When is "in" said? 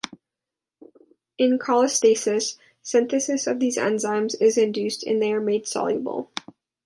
1.37-1.59